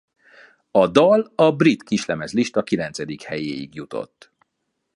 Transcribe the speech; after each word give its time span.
A 0.71 0.87
dal 0.87 1.31
a 1.35 1.51
brit 1.51 1.83
kislemezlista 1.83 2.63
kilencedik 2.63 3.21
helyéig 3.21 3.75
jutott. 3.75 4.31